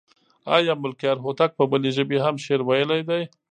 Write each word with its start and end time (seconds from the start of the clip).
آیا 0.55 0.73
ملکیار 0.83 1.17
هوتک 1.25 1.51
په 1.55 1.63
بلې 1.71 1.91
ژبې 1.97 2.17
هم 2.25 2.35
شعر 2.43 2.61
ویلی 2.65 3.01
دی؟ 3.09 3.21